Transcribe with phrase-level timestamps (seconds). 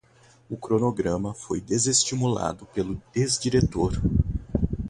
[0.49, 4.01] O cronograma foi desestimulado pelo ex-diretor